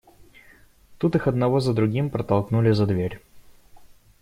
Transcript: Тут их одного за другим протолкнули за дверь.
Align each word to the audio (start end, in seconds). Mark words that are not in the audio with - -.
Тут 0.97 1.15
их 1.15 1.27
одного 1.27 1.59
за 1.59 1.75
другим 1.75 2.09
протолкнули 2.09 2.71
за 2.71 2.87
дверь. 2.87 3.21